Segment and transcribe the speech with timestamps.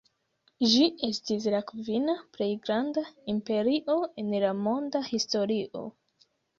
[0.69, 3.05] Ĝi estis la kvina plej granda
[3.37, 5.89] imperio en la monda historio.